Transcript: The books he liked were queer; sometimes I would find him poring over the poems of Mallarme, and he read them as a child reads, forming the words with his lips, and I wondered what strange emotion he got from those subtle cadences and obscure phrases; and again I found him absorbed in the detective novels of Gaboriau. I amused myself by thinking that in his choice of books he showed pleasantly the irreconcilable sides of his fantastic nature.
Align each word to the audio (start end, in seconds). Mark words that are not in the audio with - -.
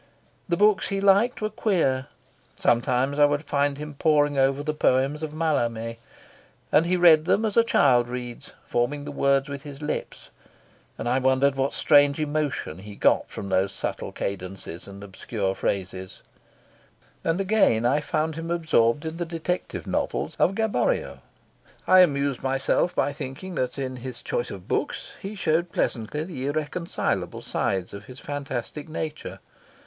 The 0.49 0.57
books 0.57 0.87
he 0.87 0.99
liked 0.99 1.41
were 1.43 1.51
queer; 1.51 2.07
sometimes 2.55 3.19
I 3.19 3.25
would 3.25 3.43
find 3.43 3.77
him 3.77 3.93
poring 3.93 4.35
over 4.35 4.63
the 4.63 4.73
poems 4.73 5.21
of 5.21 5.31
Mallarme, 5.31 5.97
and 6.71 6.87
he 6.87 6.97
read 6.97 7.25
them 7.25 7.45
as 7.45 7.55
a 7.55 7.63
child 7.63 8.07
reads, 8.07 8.51
forming 8.65 9.05
the 9.05 9.11
words 9.11 9.47
with 9.47 9.61
his 9.61 9.79
lips, 9.79 10.31
and 10.97 11.07
I 11.07 11.19
wondered 11.19 11.53
what 11.53 11.75
strange 11.75 12.19
emotion 12.19 12.79
he 12.79 12.95
got 12.95 13.29
from 13.29 13.49
those 13.49 13.71
subtle 13.73 14.11
cadences 14.11 14.87
and 14.87 15.03
obscure 15.03 15.53
phrases; 15.53 16.23
and 17.23 17.39
again 17.39 17.85
I 17.85 17.99
found 18.01 18.33
him 18.33 18.49
absorbed 18.49 19.05
in 19.05 19.17
the 19.17 19.23
detective 19.25 19.85
novels 19.85 20.35
of 20.39 20.55
Gaboriau. 20.55 21.19
I 21.85 21.99
amused 21.99 22.41
myself 22.41 22.95
by 22.95 23.13
thinking 23.13 23.53
that 23.53 23.77
in 23.77 23.97
his 23.97 24.23
choice 24.23 24.49
of 24.49 24.67
books 24.67 25.11
he 25.21 25.35
showed 25.35 25.71
pleasantly 25.71 26.23
the 26.23 26.47
irreconcilable 26.47 27.43
sides 27.43 27.93
of 27.93 28.05
his 28.05 28.19
fantastic 28.19 28.89
nature. 28.89 29.37